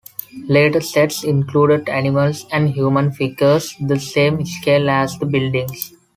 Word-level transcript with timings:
Later 0.49 0.81
sets 0.81 1.23
included 1.23 1.87
animals 1.87 2.47
and 2.51 2.71
human 2.71 3.11
figures 3.11 3.75
the 3.79 3.99
same 3.99 4.43
scale 4.47 4.89
as 4.89 5.15
the 5.19 5.27
buildings. 5.27 5.93